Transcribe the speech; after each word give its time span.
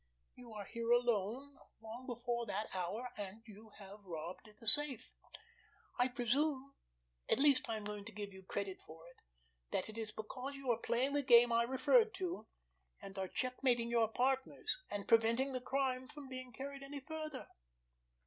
You 0.33 0.51
are 0.53 0.65
here 0.65 0.89
alone 0.89 1.59
long 1.79 2.07
before 2.07 2.47
that 2.47 2.75
hour, 2.75 3.11
and 3.17 3.43
you 3.45 3.69
have 3.77 4.03
robbed 4.03 4.49
the 4.59 4.65
safe. 4.65 5.13
I 5.99 6.07
presume, 6.07 6.73
at 7.29 7.37
least 7.37 7.69
I 7.69 7.77
am 7.77 7.83
going 7.83 8.05
to 8.05 8.11
give 8.11 8.33
you 8.33 8.41
credit 8.41 8.81
for 8.81 9.07
it, 9.09 9.17
that 9.69 9.89
it 9.89 9.99
is 9.99 10.11
because 10.11 10.55
you 10.55 10.71
are 10.71 10.79
playing 10.79 11.13
the 11.13 11.21
game 11.21 11.51
I 11.51 11.65
referred 11.65 12.15
to, 12.15 12.47
and 12.99 13.15
are 13.19 13.27
checkmating 13.27 13.91
your 13.91 14.07
partners, 14.07 14.75
and 14.89 15.07
preventing 15.07 15.53
the 15.53 15.61
crime 15.61 16.07
from 16.07 16.27
being 16.27 16.51
carried 16.51 16.81
any 16.81 17.01
further." 17.01 17.45